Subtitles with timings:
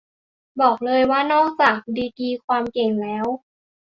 [0.61, 3.25] บอกเลยว่านอกจากดีกรีความเก่งแล้ว